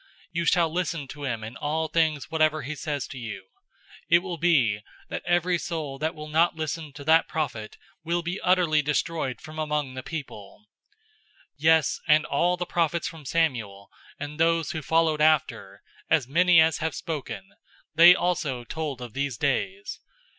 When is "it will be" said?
4.09-4.79